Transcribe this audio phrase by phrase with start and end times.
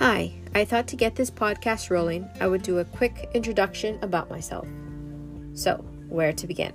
[0.00, 4.30] Hi, I thought to get this podcast rolling, I would do a quick introduction about
[4.30, 4.66] myself.
[5.52, 6.72] So, where to begin?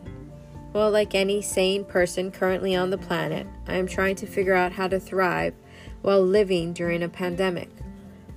[0.74, 4.74] Well, like any sane person currently on the planet, I am trying to figure out
[4.74, 5.56] how to thrive
[6.04, 7.72] while living during a pandemic,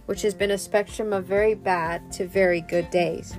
[0.07, 3.37] which has been a spectrum of very bad to very good days.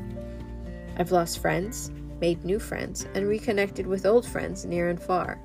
[0.99, 1.89] I've lost friends,
[2.21, 5.39] made new friends, and reconnected with old friends near and far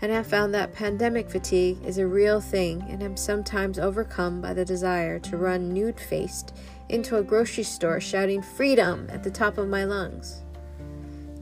[0.00, 4.54] and have found that pandemic fatigue is a real thing and am sometimes overcome by
[4.54, 6.54] the desire to run nude faced
[6.88, 10.42] into a grocery store shouting freedom at the top of my lungs.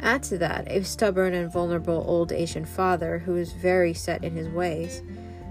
[0.00, 4.34] Add to that a stubborn and vulnerable old Asian father who is very set in
[4.34, 5.02] his ways,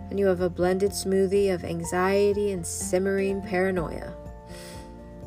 [0.10, 4.14] and you have a blended smoothie of anxiety and simmering paranoia.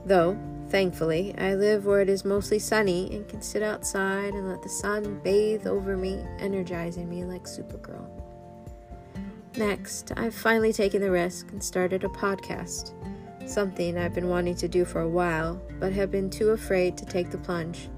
[0.04, 0.38] Though,
[0.70, 4.68] Thankfully, I live where it is mostly sunny and can sit outside and let the
[4.68, 8.06] sun bathe over me, energizing me like Supergirl.
[9.56, 12.92] Next, I've finally taken the risk and started a podcast,
[13.46, 17.06] something I've been wanting to do for a while, but have been too afraid to
[17.06, 17.88] take the plunge.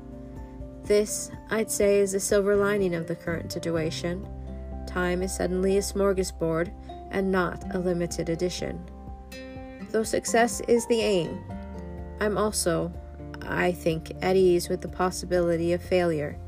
[0.84, 4.26] This, I'd say, is the silver lining of the current situation.
[4.86, 6.72] Time is suddenly a smorgasbord
[7.10, 8.80] and not a limited edition.
[9.90, 11.44] Though success is the aim,
[12.20, 12.92] I'm also,
[13.42, 16.38] I think, at ease with the possibility of failure.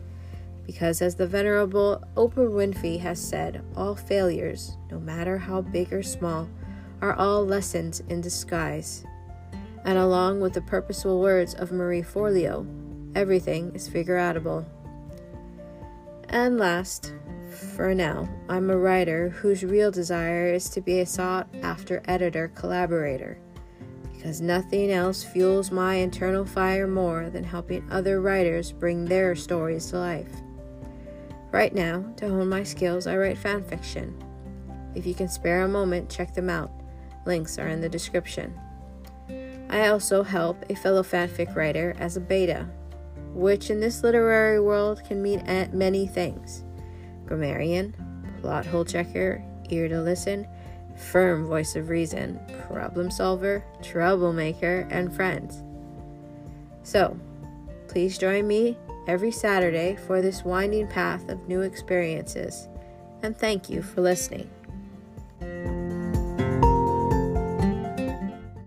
[0.66, 6.02] Because, as the venerable Oprah Winfrey has said, all failures, no matter how big or
[6.02, 6.48] small,
[7.00, 9.04] are all lessons in disguise.
[9.84, 12.66] And along with the purposeful words of Marie Forleo,
[13.16, 14.64] everything is figure outable.
[16.28, 17.12] And last,
[17.74, 22.52] for now, I'm a writer whose real desire is to be a sought after editor
[22.54, 23.38] collaborator
[24.22, 29.90] because nothing else fuels my internal fire more than helping other writers bring their stories
[29.90, 30.30] to life.
[31.50, 34.16] Right now, to hone my skills, I write fan fiction.
[34.94, 36.70] If you can spare a moment, check them out.
[37.26, 38.56] Links are in the description.
[39.68, 42.68] I also help a fellow fanfic writer as a beta,
[43.34, 46.62] which in this literary world can mean many things
[47.26, 47.92] grammarian,
[48.40, 50.46] plot hole checker, ear to listen,
[50.96, 55.52] firm voice of reason, problem solver, troublemaker, and friend.
[56.82, 57.16] So,
[57.88, 58.76] please join me
[59.06, 62.68] every Saturday for this winding path of new experiences,
[63.22, 64.50] and thank you for listening.